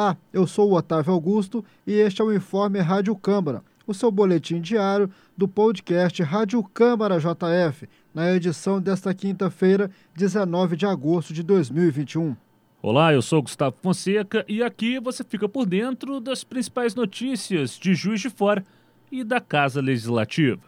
Olá, 0.00 0.16
eu 0.32 0.46
sou 0.46 0.70
o 0.70 0.76
Otávio 0.76 1.12
Augusto 1.12 1.62
e 1.86 1.92
este 1.92 2.22
é 2.22 2.24
o 2.24 2.34
Informe 2.34 2.78
Rádio 2.80 3.14
Câmara, 3.14 3.62
o 3.86 3.92
seu 3.92 4.10
boletim 4.10 4.58
diário 4.58 5.10
do 5.36 5.46
podcast 5.46 6.22
Rádio 6.22 6.64
Câmara 6.64 7.18
JF, 7.18 7.86
na 8.14 8.32
edição 8.32 8.80
desta 8.80 9.12
quinta-feira, 9.12 9.90
19 10.16 10.74
de 10.74 10.86
agosto 10.86 11.34
de 11.34 11.42
2021. 11.42 12.34
Olá, 12.80 13.12
eu 13.12 13.20
sou 13.20 13.42
Gustavo 13.42 13.76
Fonseca 13.82 14.42
e 14.48 14.62
aqui 14.62 14.98
você 14.98 15.22
fica 15.22 15.46
por 15.46 15.66
dentro 15.66 16.18
das 16.18 16.44
principais 16.44 16.94
notícias 16.94 17.78
de 17.78 17.94
Juiz 17.94 18.22
de 18.22 18.30
Fora 18.30 18.64
e 19.12 19.22
da 19.22 19.38
Casa 19.38 19.82
Legislativa. 19.82 20.62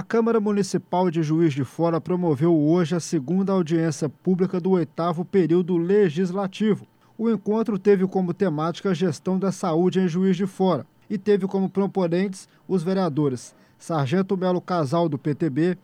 A 0.00 0.02
Câmara 0.02 0.40
Municipal 0.40 1.10
de 1.10 1.22
Juiz 1.22 1.52
de 1.52 1.62
Fora 1.62 2.00
promoveu 2.00 2.58
hoje 2.58 2.96
a 2.96 3.00
segunda 3.00 3.52
audiência 3.52 4.08
pública 4.08 4.58
do 4.58 4.70
oitavo 4.70 5.26
período 5.26 5.76
legislativo. 5.76 6.86
O 7.18 7.28
encontro 7.28 7.78
teve 7.78 8.06
como 8.06 8.32
temática 8.32 8.88
a 8.88 8.94
gestão 8.94 9.38
da 9.38 9.52
saúde 9.52 10.00
em 10.00 10.08
Juiz 10.08 10.38
de 10.38 10.46
Fora 10.46 10.86
e 11.10 11.18
teve 11.18 11.46
como 11.46 11.68
proponentes 11.68 12.48
os 12.66 12.82
vereadores 12.82 13.54
Sargento 13.78 14.38
Melo 14.38 14.62
Casal, 14.62 15.06
do 15.06 15.18
PTB, 15.18 15.76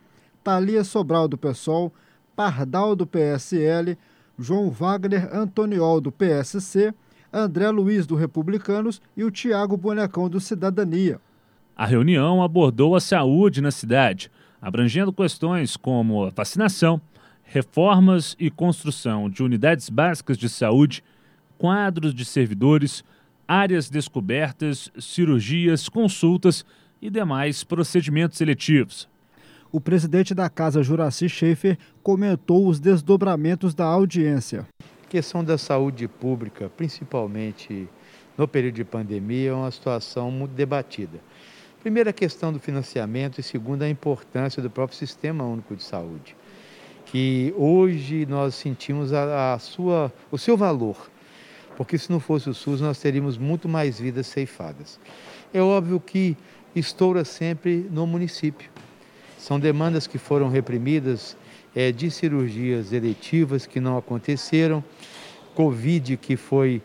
Thalia 0.43 0.83
Sobral, 0.83 1.27
do 1.27 1.37
PSOL, 1.37 1.93
Pardal, 2.35 2.95
do 2.95 3.05
PSL, 3.05 3.95
João 4.35 4.71
Wagner 4.71 5.29
Antoniol, 5.31 6.01
do 6.01 6.11
PSC, 6.11 6.91
André 7.31 7.69
Luiz, 7.69 8.07
do 8.07 8.15
Republicanos 8.15 8.99
e 9.15 9.23
o 9.23 9.29
Tiago 9.29 9.77
Bonecão, 9.77 10.27
do 10.27 10.39
Cidadania. 10.39 11.21
A 11.77 11.85
reunião 11.85 12.41
abordou 12.41 12.95
a 12.95 12.99
saúde 12.99 13.61
na 13.61 13.69
cidade, 13.69 14.31
abrangendo 14.59 15.13
questões 15.13 15.77
como 15.77 16.27
vacinação, 16.31 16.99
reformas 17.43 18.35
e 18.39 18.49
construção 18.49 19.29
de 19.29 19.43
unidades 19.43 19.87
básicas 19.87 20.39
de 20.39 20.49
saúde, 20.49 21.03
quadros 21.55 22.15
de 22.15 22.25
servidores, 22.25 23.03
áreas 23.47 23.91
descobertas, 23.91 24.91
cirurgias, 24.97 25.87
consultas 25.87 26.65
e 26.99 27.11
demais 27.11 27.63
procedimentos 27.63 28.41
eletivos. 28.41 29.07
O 29.71 29.79
presidente 29.79 30.33
da 30.33 30.49
Casa, 30.49 30.81
Juraci 30.81 31.29
Schaefer, 31.29 31.77
comentou 32.01 32.67
os 32.67 32.79
desdobramentos 32.79 33.75
da 33.75 33.85
audiência. 33.85 34.65
A 35.05 35.07
questão 35.07 35.43
da 35.43 35.59
saúde 35.59 36.07
pública, 36.07 36.71
principalmente 36.75 37.87
no 38.35 38.47
período 38.47 38.73
de 38.73 38.83
pandemia, 38.83 39.51
é 39.51 39.53
uma 39.53 39.69
situação 39.69 40.31
muito 40.31 40.53
debatida. 40.53 41.19
Primeiro, 41.87 42.09
a 42.09 42.13
questão 42.13 42.51
do 42.51 42.59
financiamento 42.59 43.39
e 43.39 43.41
segundo, 43.41 43.81
a 43.81 43.89
importância 43.89 44.61
do 44.61 44.69
próprio 44.69 44.97
Sistema 44.97 45.45
Único 45.45 45.73
de 45.73 45.81
Saúde, 45.81 46.35
que 47.05 47.53
hoje 47.55 48.25
nós 48.25 48.55
sentimos 48.55 49.13
a, 49.13 49.53
a 49.53 49.59
sua, 49.59 50.11
o 50.29 50.37
seu 50.37 50.57
valor, 50.57 51.09
porque 51.77 51.97
se 51.97 52.11
não 52.11 52.19
fosse 52.19 52.49
o 52.49 52.53
SUS 52.53 52.81
nós 52.81 52.99
teríamos 52.99 53.37
muito 53.37 53.69
mais 53.69 53.97
vidas 53.97 54.27
ceifadas. 54.27 54.99
É 55.53 55.61
óbvio 55.61 55.97
que 55.97 56.35
estoura 56.75 57.23
sempre 57.23 57.87
no 57.89 58.05
município. 58.05 58.69
São 59.37 59.57
demandas 59.57 60.07
que 60.07 60.17
foram 60.17 60.49
reprimidas 60.49 61.37
é, 61.73 61.89
de 61.89 62.11
cirurgias 62.11 62.91
eletivas 62.91 63.65
que 63.65 63.79
não 63.79 63.97
aconteceram, 63.97 64.83
Covid, 65.55 66.17
que 66.17 66.35
foi 66.35 66.81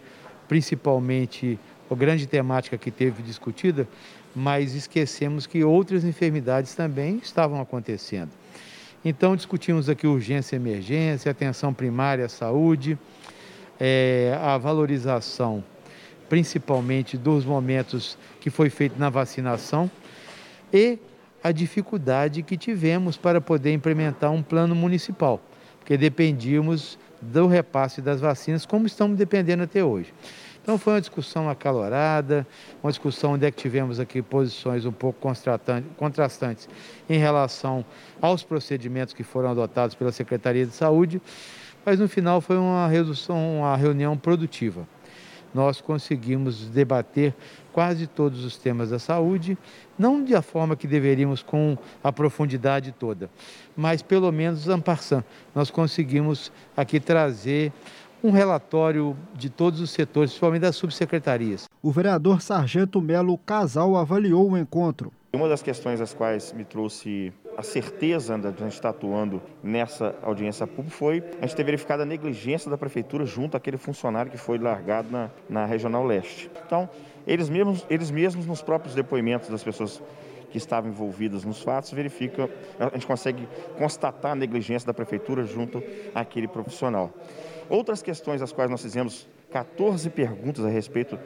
principalmente 0.46 1.58
a 1.90 1.94
grande 1.96 2.26
temática 2.26 2.78
que 2.78 2.90
teve 2.90 3.20
discutida, 3.22 3.86
mas 4.34 4.74
esquecemos 4.74 5.46
que 5.46 5.62
outras 5.64 6.04
enfermidades 6.04 6.74
também 6.74 7.20
estavam 7.22 7.60
acontecendo. 7.60 8.30
Então, 9.04 9.34
discutimos 9.34 9.88
aqui 9.88 10.06
urgência 10.06 10.54
e 10.54 10.58
emergência, 10.58 11.30
atenção 11.30 11.74
primária 11.74 12.26
à 12.26 12.28
saúde, 12.28 12.96
é, 13.78 14.38
a 14.40 14.56
valorização, 14.56 15.64
principalmente 16.28 17.18
dos 17.18 17.44
momentos 17.44 18.16
que 18.40 18.48
foi 18.48 18.70
feito 18.70 18.98
na 18.98 19.10
vacinação 19.10 19.90
e 20.72 20.98
a 21.42 21.50
dificuldade 21.50 22.42
que 22.42 22.56
tivemos 22.56 23.16
para 23.16 23.40
poder 23.40 23.72
implementar 23.72 24.30
um 24.30 24.42
plano 24.42 24.74
municipal, 24.74 25.40
porque 25.80 25.96
dependíamos 25.96 26.96
do 27.20 27.46
repasse 27.46 28.00
das 28.00 28.20
vacinas, 28.20 28.64
como 28.64 28.86
estamos 28.86 29.18
dependendo 29.18 29.64
até 29.64 29.82
hoje. 29.82 30.14
Então 30.62 30.78
foi 30.78 30.92
uma 30.92 31.00
discussão 31.00 31.50
acalorada, 31.50 32.46
uma 32.82 32.90
discussão 32.90 33.32
onde 33.32 33.44
é 33.44 33.50
que 33.50 33.60
tivemos 33.60 33.98
aqui 33.98 34.22
posições 34.22 34.84
um 34.86 34.92
pouco 34.92 35.18
contrastantes 35.96 36.68
em 37.10 37.18
relação 37.18 37.84
aos 38.20 38.44
procedimentos 38.44 39.12
que 39.12 39.24
foram 39.24 39.50
adotados 39.50 39.96
pela 39.96 40.12
Secretaria 40.12 40.64
de 40.64 40.72
Saúde, 40.72 41.20
mas 41.84 41.98
no 41.98 42.08
final 42.08 42.40
foi 42.40 42.56
uma, 42.56 42.86
redução, 42.86 43.58
uma 43.58 43.76
reunião 43.76 44.16
produtiva. 44.16 44.86
Nós 45.52 45.80
conseguimos 45.80 46.68
debater 46.68 47.34
quase 47.72 48.06
todos 48.06 48.44
os 48.44 48.56
temas 48.56 48.90
da 48.90 48.98
saúde, 48.98 49.58
não 49.98 50.24
da 50.24 50.40
forma 50.40 50.76
que 50.76 50.86
deveríamos 50.86 51.42
com 51.42 51.76
a 52.02 52.12
profundidade 52.12 52.92
toda, 52.92 53.28
mas 53.76 54.00
pelo 54.00 54.30
menos 54.30 54.68
amparçã. 54.68 55.24
Nós 55.54 55.70
conseguimos 55.70 56.52
aqui 56.76 56.98
trazer 57.00 57.72
um 58.22 58.30
relatório 58.30 59.16
de 59.34 59.50
todos 59.50 59.80
os 59.80 59.90
setores, 59.90 60.30
principalmente 60.30 60.62
das 60.62 60.76
subsecretarias. 60.76 61.68
O 61.82 61.90
vereador 61.90 62.40
Sargento 62.40 63.00
Melo 63.00 63.36
Casal 63.38 63.96
avaliou 63.96 64.50
o 64.50 64.56
encontro. 64.56 65.12
Uma 65.32 65.48
das 65.48 65.62
questões 65.62 65.98
das 65.98 66.12
quais 66.12 66.52
me 66.52 66.64
trouxe 66.64 67.32
a 67.56 67.62
certeza 67.62 68.38
de 68.38 68.46
a 68.46 68.50
gente 68.50 68.74
estar 68.74 68.90
atuando 68.90 69.42
nessa 69.62 70.14
audiência 70.22 70.66
pública 70.66 70.96
foi 70.96 71.24
a 71.40 71.46
gente 71.46 71.56
ter 71.56 71.64
verificado 71.64 72.02
a 72.02 72.06
negligência 72.06 72.70
da 72.70 72.78
prefeitura 72.78 73.24
junto 73.24 73.56
àquele 73.56 73.76
funcionário 73.76 74.30
que 74.30 74.38
foi 74.38 74.58
largado 74.58 75.10
na, 75.10 75.30
na 75.48 75.66
Regional 75.66 76.04
Leste. 76.04 76.50
Então, 76.66 76.88
eles 77.26 77.48
mesmos, 77.48 77.86
eles 77.88 78.10
mesmos 78.10 78.46
nos 78.46 78.62
próprios 78.62 78.94
depoimentos 78.94 79.48
das 79.48 79.62
pessoas 79.62 80.02
que 80.52 80.58
estavam 80.58 80.90
envolvidas 80.90 81.44
nos 81.44 81.62
fatos, 81.62 81.90
verifica, 81.92 82.48
a 82.78 82.90
gente 82.94 83.06
consegue 83.06 83.48
constatar 83.78 84.32
a 84.32 84.34
negligência 84.34 84.86
da 84.86 84.94
prefeitura 84.94 85.44
junto 85.44 85.82
àquele 86.14 86.46
profissional. 86.46 87.10
Outras 87.68 88.02
questões 88.02 88.42
às 88.42 88.52
quais 88.52 88.70
nós 88.70 88.82
fizemos 88.82 89.26
14 89.50 90.08
perguntas 90.10 90.64
a 90.64 90.68
respeito 90.68 91.18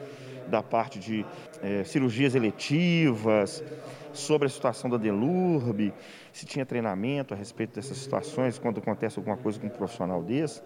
da 0.47 0.63
parte 0.63 0.97
de 0.97 1.25
é, 1.61 1.83
cirurgias 1.83 2.33
eletivas, 2.33 3.61
sobre 4.13 4.47
a 4.47 4.49
situação 4.49 4.89
da 4.89 4.97
Delurbe, 4.97 5.93
se 6.33 6.45
tinha 6.45 6.65
treinamento 6.65 7.33
a 7.33 7.37
respeito 7.37 7.75
dessas 7.75 7.97
situações, 7.97 8.57
quando 8.57 8.79
acontece 8.79 9.19
alguma 9.19 9.37
coisa 9.37 9.59
com 9.59 9.67
um 9.67 9.69
profissional 9.69 10.23
desse, 10.23 10.61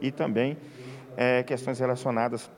e 0.00 0.10
também 0.10 0.56
é, 1.16 1.42
questões 1.42 1.78
relacionadas 1.78 2.50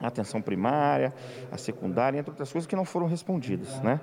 à 0.00 0.06
atenção 0.08 0.40
primária, 0.40 1.12
à 1.50 1.58
secundária, 1.58 2.18
entre 2.18 2.30
outras 2.30 2.50
coisas 2.50 2.66
que 2.66 2.76
não 2.76 2.84
foram 2.84 3.06
respondidas. 3.06 3.80
Né? 3.82 4.00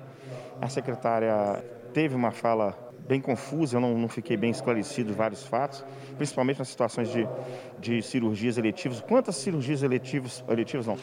A 0.60 0.68
secretária 0.68 1.64
teve 1.92 2.14
uma 2.14 2.30
fala 2.30 2.76
bem 3.06 3.20
confusa, 3.20 3.76
eu 3.76 3.80
não, 3.80 3.96
não 3.96 4.08
fiquei 4.08 4.36
bem 4.36 4.50
esclarecido 4.50 5.10
de 5.10 5.16
vários 5.16 5.44
fatos, 5.44 5.84
principalmente 6.16 6.58
nas 6.58 6.68
situações 6.68 7.10
de, 7.10 7.28
de 7.78 8.02
cirurgias 8.02 8.56
eletivas. 8.56 9.00
Quantas 9.00 9.36
cirurgias 9.36 9.82
eletivas, 9.82 10.42
eletivas 10.48 10.86
não, 10.86 10.96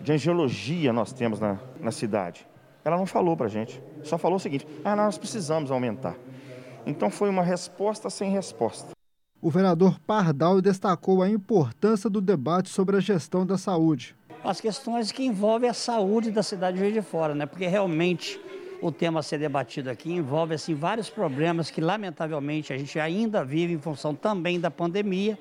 de 0.00 0.12
angiologia 0.12 0.92
nós 0.92 1.12
temos 1.12 1.40
na, 1.40 1.58
na 1.80 1.90
cidade? 1.90 2.46
Ela 2.84 2.96
não 2.96 3.06
falou 3.06 3.36
para 3.36 3.46
a 3.46 3.50
gente, 3.50 3.82
só 4.02 4.16
falou 4.16 4.36
o 4.36 4.40
seguinte: 4.40 4.66
ah, 4.84 4.94
nós 4.94 5.18
precisamos 5.18 5.70
aumentar. 5.70 6.16
Então 6.86 7.10
foi 7.10 7.28
uma 7.28 7.42
resposta 7.42 8.08
sem 8.08 8.30
resposta. 8.30 8.92
O 9.40 9.50
vereador 9.50 10.00
Pardal 10.00 10.60
destacou 10.60 11.22
a 11.22 11.28
importância 11.28 12.08
do 12.08 12.20
debate 12.20 12.70
sobre 12.70 12.96
a 12.96 13.00
gestão 13.00 13.46
da 13.46 13.58
saúde. 13.58 14.16
As 14.42 14.60
questões 14.60 15.12
que 15.12 15.24
envolvem 15.24 15.68
a 15.68 15.74
saúde 15.74 16.30
da 16.30 16.42
cidade 16.42 16.76
de 16.76 16.82
Juiz 16.82 16.94
de 16.94 17.02
Fora, 17.02 17.34
né? 17.34 17.46
Porque 17.46 17.66
realmente 17.66 18.40
o 18.80 18.92
tema 18.92 19.20
a 19.20 19.22
ser 19.22 19.38
debatido 19.38 19.90
aqui 19.90 20.12
envolve 20.12 20.54
assim 20.54 20.74
vários 20.74 21.10
problemas 21.10 21.70
que 21.70 21.80
lamentavelmente 21.80 22.72
a 22.72 22.78
gente 22.78 22.98
ainda 22.98 23.44
vive 23.44 23.72
em 23.72 23.78
função 23.78 24.14
também 24.14 24.60
da 24.60 24.70
pandemia, 24.70 25.38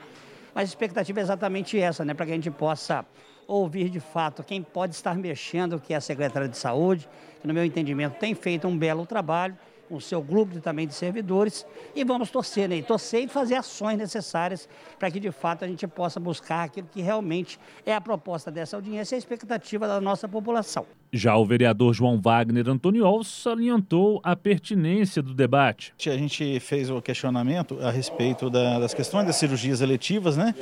mas 0.53 0.69
a 0.69 0.71
expectativa 0.71 1.19
é 1.19 1.23
exatamente 1.23 1.79
essa, 1.79 2.03
né, 2.03 2.13
para 2.13 2.25
que 2.25 2.31
a 2.31 2.35
gente 2.35 2.51
possa 2.51 3.05
ouvir 3.47 3.89
de 3.89 3.99
fato 3.99 4.43
quem 4.43 4.61
pode 4.61 4.95
estar 4.95 5.15
mexendo, 5.15 5.79
que 5.79 5.93
é 5.93 5.97
a 5.97 6.01
Secretaria 6.01 6.49
de 6.49 6.57
Saúde, 6.57 7.07
que 7.39 7.47
no 7.47 7.53
meu 7.53 7.63
entendimento 7.63 8.17
tem 8.19 8.33
feito 8.33 8.67
um 8.67 8.77
belo 8.77 9.05
trabalho 9.05 9.57
com 9.87 9.95
o 9.95 10.01
seu 10.01 10.21
grupo 10.21 10.53
de, 10.53 10.59
também 10.59 10.85
de 10.85 10.93
servidores 10.93 11.65
e 11.95 12.03
vamos 12.03 12.29
torcer, 12.29 12.67
né? 12.67 12.75
E 12.77 12.83
torcer 12.83 13.23
e 13.23 13.27
fazer 13.27 13.55
ações 13.55 13.97
necessárias 13.97 14.67
para 14.99 15.09
que 15.09 15.19
de 15.19 15.31
fato 15.31 15.63
a 15.63 15.67
gente 15.67 15.87
possa 15.87 16.19
buscar 16.19 16.63
aquilo 16.63 16.87
que 16.91 17.01
realmente 17.01 17.59
é 17.85 17.95
a 17.95 18.01
proposta 18.01 18.51
dessa 18.51 18.75
audiência 18.75 19.15
e 19.15 19.17
a 19.17 19.19
expectativa 19.19 19.87
da 19.87 20.01
nossa 20.01 20.27
população. 20.27 20.85
Já 21.11 21.37
o 21.37 21.45
vereador 21.45 21.93
João 21.93 22.19
Wagner 22.19 22.67
Antoniol 22.67 23.23
salientou 23.23 24.19
a 24.23 24.35
pertinência 24.35 25.21
do 25.21 25.33
debate. 25.33 25.93
A 26.05 26.17
gente 26.17 26.59
fez 26.59 26.89
o 26.89 27.01
questionamento 27.01 27.79
a 27.81 27.89
respeito 27.89 28.49
da, 28.49 28.79
das 28.79 28.93
questões 28.93 29.25
das 29.25 29.37
cirurgias 29.37 29.79
eletivas 29.79 30.35
né? 30.35 30.53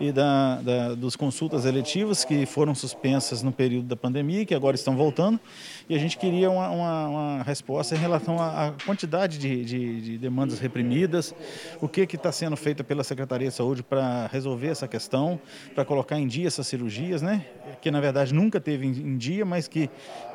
e 0.00 0.12
da, 0.12 0.60
da, 0.62 0.94
dos 0.94 1.16
consultas 1.16 1.64
eletivas 1.64 2.24
que 2.24 2.46
foram 2.46 2.74
suspensas 2.74 3.42
no 3.42 3.50
período 3.50 3.86
da 3.86 3.96
pandemia 3.96 4.44
que 4.44 4.54
agora 4.54 4.76
estão 4.76 4.96
voltando. 4.96 5.40
E 5.88 5.94
a 5.94 5.98
gente 5.98 6.16
queria 6.16 6.48
uma, 6.50 6.70
uma, 6.70 7.08
uma 7.08 7.42
resposta 7.42 7.94
em 7.94 7.98
relação 7.98 8.38
a 8.40 8.74
quantidade 8.84 9.38
de, 9.38 9.64
de, 9.64 10.00
de 10.00 10.18
demandas 10.18 10.58
reprimidas, 10.60 11.34
o 11.80 11.88
que 11.88 12.02
está 12.02 12.30
sendo 12.30 12.56
feito 12.56 12.84
pela 12.84 13.02
Secretaria 13.02 13.48
de 13.48 13.54
Saúde 13.54 13.82
para 13.82 14.28
resolver 14.28 14.68
essa 14.68 14.86
questão, 14.86 15.40
para 15.74 15.84
colocar 15.84 16.18
em 16.18 16.26
dia 16.26 16.46
essas 16.46 16.66
cirurgias, 16.66 17.22
né? 17.22 17.44
Que 17.80 17.90
na 17.90 18.00
verdade 18.00 18.32
nunca 18.32 18.60
teve 18.60 18.86
em 18.86 19.16
dia, 19.16 19.44
mas 19.44 19.66
que 19.66 19.87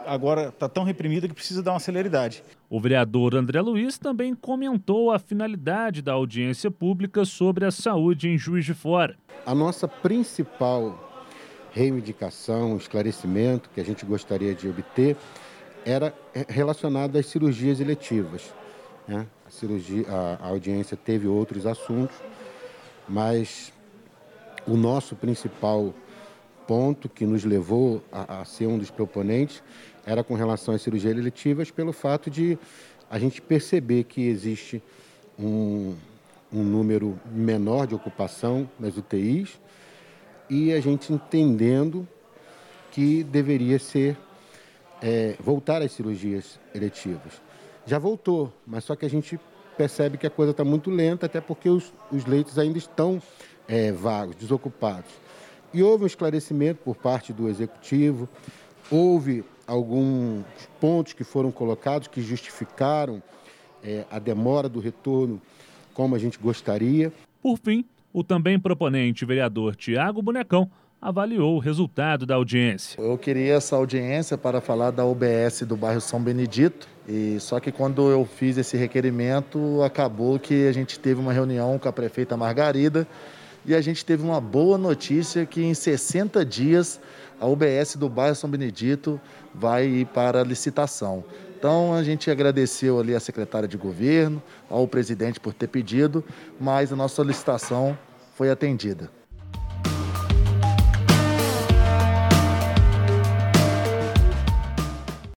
agora 0.06 0.50
está 0.50 0.68
tão 0.68 0.84
reprimida 0.84 1.28
que 1.28 1.34
precisa 1.34 1.62
dar 1.62 1.72
uma 1.74 1.80
celeridade. 1.80 2.44
O 2.70 2.80
vereador 2.80 3.36
André 3.36 3.62
Luiz 3.62 3.98
também 3.98 4.34
comentou 4.36 5.12
a 5.12 5.20
finalidade 5.20 6.02
da 6.02 6.14
audiência 6.14 6.70
pública 6.70 7.26
sobre 7.26 7.66
a 7.66 7.72
saúde 7.72 8.30
em 8.30 8.38
Juiz 8.38 8.66
de 8.66 8.74
Fora. 8.74 9.18
A 9.46 9.54
nossa 9.54 9.88
principal 9.88 11.12
reivindicação, 11.72 12.78
esclarecimento 12.78 13.70
que 13.74 13.82
a 13.82 13.86
gente 13.86 14.06
gostaria 14.06 14.54
de 14.54 14.68
obter 14.68 15.18
era 15.86 16.14
relacionado 16.48 17.18
às 17.18 17.26
cirurgias 17.26 17.80
eletivas. 17.80 18.54
Né? 19.08 19.26
A, 19.46 19.50
cirurgia, 19.50 20.06
a, 20.08 20.46
a 20.46 20.48
audiência 20.50 20.96
teve 20.96 21.28
outros 21.28 21.66
assuntos, 21.66 22.16
mas 23.08 23.74
o 24.66 24.78
nosso 24.78 25.16
principal 25.16 25.94
ponto 26.68 27.10
que 27.10 27.26
nos 27.26 27.44
levou 27.44 28.04
a, 28.12 28.42
a, 28.42 28.46
ser 28.46 28.68
um 28.68 28.78
dos 28.78 28.90
proponentes 28.90 29.64
era 30.06 30.24
com 30.24 30.34
relação 30.34 30.74
às 30.74 30.82
cirurgias 30.82 31.18
eletivas, 31.18 31.72
pelo 31.72 31.94
fato 31.94 32.30
de 32.30 32.58
a 33.10 33.20
gente 33.20 33.42
perceber 33.42 34.04
que 34.06 34.28
existe 34.28 34.82
um, 35.38 35.96
um 36.52 36.64
número 36.64 37.20
menor 37.32 37.88
de 37.88 37.96
ocupação 37.96 38.70
nas 38.80 38.98
UTIs 38.98 39.60
e 40.50 40.74
a 40.74 40.80
gente 40.80 41.12
entendendo 41.12 42.08
que 42.92 43.24
deveria 43.24 43.80
ser 43.80 44.18
é, 45.02 45.36
voltar 45.40 45.82
às 45.82 45.92
cirurgias 45.92 46.60
eletivas. 46.74 47.42
Já 47.86 48.00
voltou, 48.00 48.54
mas 48.66 48.84
só 48.84 48.96
que 48.96 49.06
a 49.06 49.10
gente 49.10 49.40
percebe 49.78 50.18
que 50.18 50.28
a 50.28 50.30
coisa 50.30 50.52
está 50.52 50.64
muito 50.64 50.90
lenta, 50.90 51.26
até 51.26 51.42
porque 51.42 51.70
os, 51.70 51.92
os 52.12 52.26
leitos 52.26 52.60
ainda 52.60 52.78
estão 52.78 53.22
é, 53.68 53.92
vagos, 53.92 54.36
desocupados. 54.36 55.12
E 55.74 55.82
houve 55.82 56.04
um 56.04 56.08
esclarecimento 56.08 56.82
por 56.84 56.96
parte 56.96 57.34
do 57.34 57.50
executivo, 57.50 58.30
houve 58.92 59.44
alguns 59.66 60.44
pontos 60.80 61.14
que 61.14 61.24
foram 61.24 61.52
colocados 61.52 62.08
que 62.08 62.22
justificaram 62.22 63.24
é, 63.84 64.06
a 64.12 64.20
demora 64.20 64.70
do 64.70 64.80
retorno 64.80 65.42
como 65.94 66.16
a 66.16 66.20
gente 66.20 66.38
gostaria. 66.38 67.12
Por 67.42 67.58
fim, 67.58 67.86
o 68.12 68.24
também 68.24 68.60
proponente 68.60 69.26
vereador 69.26 69.76
Tiago 69.76 70.22
Bonecão 70.22 70.70
avaliou 71.02 71.56
o 71.56 71.60
resultado 71.60 72.26
da 72.26 72.36
audiência. 72.36 73.02
Eu 73.02 73.18
queria 73.18 73.56
essa 73.56 73.76
audiência 73.76 74.38
para 74.38 74.62
falar 74.62 74.92
da 74.92 75.04
UBS 75.06 75.64
do 75.68 75.76
bairro 75.76 76.00
São 76.00 76.22
Benedito, 76.22 76.88
e 77.08 77.38
só 77.42 77.60
que 77.60 77.74
quando 77.74 78.10
eu 78.10 78.24
fiz 78.24 78.58
esse 78.58 78.78
requerimento, 78.78 79.82
acabou 79.82 80.40
que 80.40 80.66
a 80.66 80.72
gente 80.72 80.98
teve 80.98 81.20
uma 81.20 81.34
reunião 81.34 81.78
com 81.78 81.90
a 81.90 81.92
prefeita 81.92 82.38
Margarida 82.38 83.06
e 83.66 83.74
a 83.74 83.82
gente 83.82 84.06
teve 84.06 84.24
uma 84.24 84.42
boa 84.42 84.78
notícia 84.78 85.46
que 85.46 85.62
em 85.64 85.74
60 85.74 86.44
dias 86.46 87.00
a 87.40 87.46
UBS 87.48 87.96
do 87.96 88.10
bairro 88.10 88.36
São 88.36 88.50
Benedito 88.50 89.20
vai 89.54 89.86
ir 89.86 90.06
para 90.08 90.42
a 90.42 90.44
licitação. 90.44 91.24
Então 91.58 91.94
a 91.94 92.04
gente 92.04 92.30
agradeceu 92.30 93.00
ali 93.00 93.16
a 93.16 93.20
secretária 93.20 93.68
de 93.68 93.78
governo, 93.78 94.42
ao 94.70 94.88
presidente 94.88 95.40
por 95.40 95.54
ter 95.54 95.68
pedido, 95.68 96.24
mas 96.60 96.92
a 96.92 96.96
nossa 96.96 97.16
solicitação 97.16 97.98
foi 98.36 98.50
atendida. 98.50 99.10